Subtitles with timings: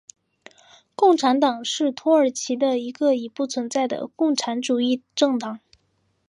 [0.95, 5.59] 共产党是土耳其的一个已不存在的共产主义政党。